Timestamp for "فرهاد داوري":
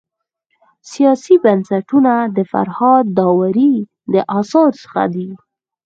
2.51-3.73